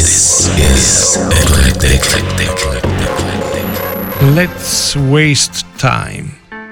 [0.00, 2.02] This is Eclectic.
[4.34, 6.24] Let's Waste Time.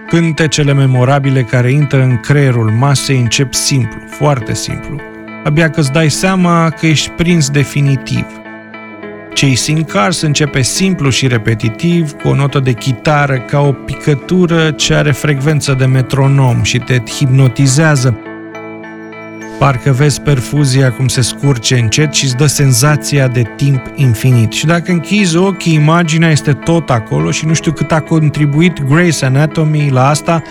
[0.08, 5.00] Cântecele memorabile care intră în creierul masei încep simplu, foarte simplu.
[5.44, 8.26] Abia că îți dai seama că ești prins definitiv.
[9.34, 14.94] Chasing Cars începe simplu și repetitiv, cu o notă de chitară ca o picătură ce
[14.94, 18.18] are frecvență de metronom și te hipnotizează,
[19.58, 24.52] Parcă vezi perfuzia cum se scurge încet și îți dă senzația de timp infinit.
[24.52, 29.24] Și dacă închizi ochii, imaginea este tot acolo și nu știu cât a contribuit Grace
[29.24, 30.42] Anatomy la asta,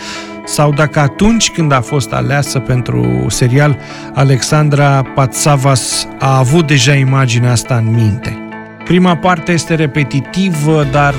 [0.46, 3.78] sau dacă atunci când a fost aleasă pentru serial,
[4.14, 8.38] Alexandra Patsavas a avut deja imaginea asta în minte.
[8.84, 11.14] Prima parte este repetitivă, dar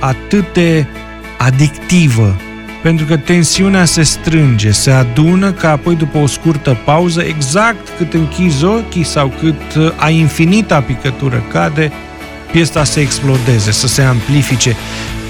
[0.00, 0.86] atât de
[1.38, 2.36] adictivă
[2.88, 8.14] pentru că tensiunea se strânge, se adună ca apoi după o scurtă pauză, exact cât
[8.14, 11.92] închizi ochii sau cât uh, a infinita picătură cade,
[12.52, 14.76] piesa să explodeze, să se amplifice,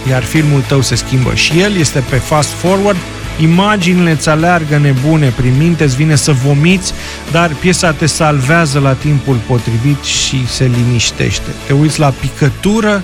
[0.09, 2.99] iar filmul tău se schimbă și el este pe fast forward,
[3.41, 6.93] imaginile îți aleargă nebune prin minte, îți vine să vomiți,
[7.31, 11.51] dar piesa te salvează la timpul potrivit și se liniștește.
[11.67, 13.03] Te uiți la picătură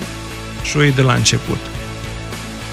[0.63, 1.59] și o iei de la început.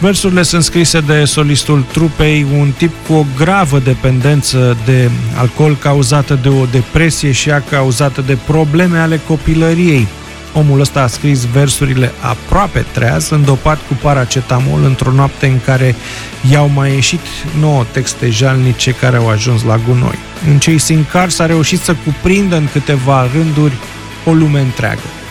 [0.02, 6.38] Versurile sunt scrise de solistul trupei, un tip cu o gravă dependență de alcool cauzată
[6.42, 10.08] de o depresie și a cauzată de probleme ale copilăriei.
[10.54, 15.94] Omul ăsta a scris versurile aproape treaz, îndopat cu paracetamol într-o noapte în care
[16.50, 17.26] i-au mai ieșit
[17.58, 20.18] nouă texte jalnice care au ajuns la gunoi.
[20.48, 23.74] În Chasing Cars a reușit să cuprindă în câteva rânduri
[24.24, 25.21] o lume întreagă.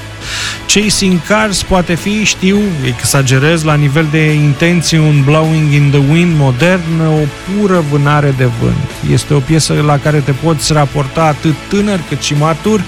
[0.73, 6.37] Chasing Cars poate fi, știu, exagerez, la nivel de intenție un Blowing in the Wind
[6.37, 9.11] modern, o pură vânare de vânt.
[9.11, 12.83] Este o piesă la care te poți raporta atât tânăr cât și matur,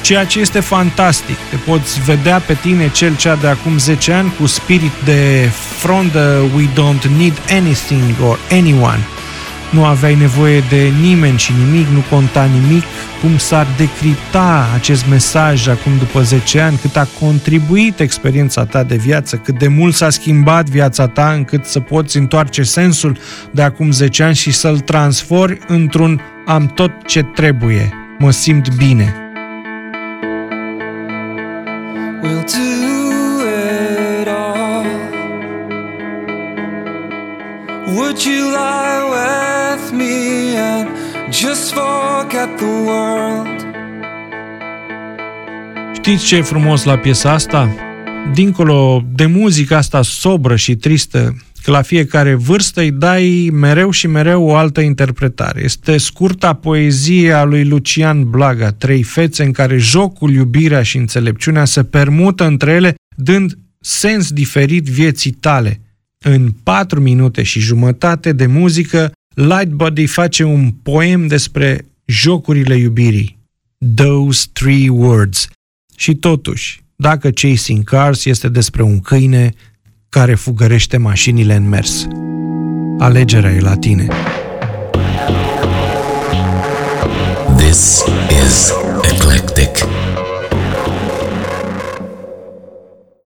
[0.00, 1.36] ceea ce este fantastic.
[1.50, 6.10] Te poți vedea pe tine cel cea de acum 10 ani cu spirit de from
[6.10, 9.06] the We Don't Need Anything or Anyone–
[9.74, 12.84] nu aveai nevoie de nimeni și nimic, nu conta nimic,
[13.24, 18.96] cum s-ar decripta acest mesaj acum după 10 ani, cât a contribuit experiența ta de
[18.96, 23.18] viață, cât de mult s-a schimbat viața ta încât să poți întoarce sensul
[23.50, 29.14] de acum 10 ani și să-l transformi într-un am tot ce trebuie, mă simt bine.
[32.22, 33.40] We'll do
[34.20, 34.86] it all.
[37.94, 40.88] Would you lie with me and
[41.30, 42.03] just forget the world.
[45.94, 47.74] Știți ce e frumos la piesa asta?
[48.32, 54.06] Dincolo de muzica asta sobră și tristă, că la fiecare vârstă îi dai mereu și
[54.06, 55.62] mereu o altă interpretare.
[55.62, 61.64] Este scurta poezie a lui Lucian Blaga, trei fețe în care jocul, iubirea și înțelepciunea
[61.64, 65.80] se permută între ele, dând sens diferit vieții tale.
[66.18, 73.38] În patru minute și jumătate de muzică Lightbody face un poem despre jocurile iubirii.
[73.94, 75.48] Those three words.
[75.96, 79.52] Și totuși, dacă Chasing Cars este despre un câine
[80.08, 82.06] care fugărește mașinile în mers.
[82.98, 84.08] Alegerea e la tine.
[87.56, 88.04] This
[88.46, 88.72] is
[89.12, 89.93] Eclectic